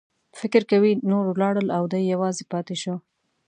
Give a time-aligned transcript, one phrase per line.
[0.39, 2.95] فکر کوي نور ولاړل او دی یوازې پاتې شو.